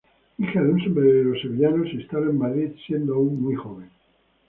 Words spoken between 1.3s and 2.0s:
sevillano, se